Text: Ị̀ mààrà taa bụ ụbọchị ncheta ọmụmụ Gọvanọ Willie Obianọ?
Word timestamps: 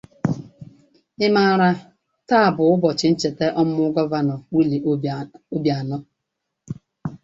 Ị̀ 1.23 1.31
mààrà 1.35 1.69
taa 2.29 2.47
bụ 2.55 2.63
ụbọchị 2.73 3.07
ncheta 3.11 3.45
ọmụmụ 3.59 3.85
Gọvanọ 3.95 4.35
Willie 4.53 4.83
Obianọ? 5.55 5.97